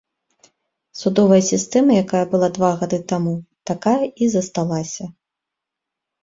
[1.01, 3.35] Судовая сістэма якая была два гады таму,
[3.73, 5.05] такая і засталася.